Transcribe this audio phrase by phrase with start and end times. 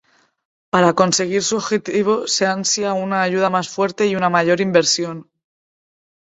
[0.71, 5.29] Para conseguir su objetivo se ansia una ayuda más fuerte y una mayor inversión.